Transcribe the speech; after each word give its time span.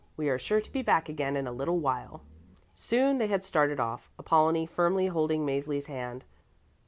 We 0.17 0.29
are 0.29 0.39
sure 0.39 0.61
to 0.61 0.71
be 0.71 0.81
back 0.81 1.09
again 1.09 1.35
in 1.37 1.45
a 1.45 1.51
little 1.51 1.77
while." 1.77 2.23
Soon 2.75 3.19
they 3.19 3.39
started 3.41 3.79
off, 3.79 4.09
Apollonie 4.17 4.65
firmly 4.65 5.05
holding 5.05 5.45
Mäzli's 5.45 5.85
hand. 5.85 6.25